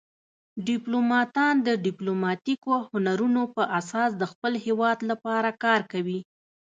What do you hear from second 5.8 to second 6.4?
کوي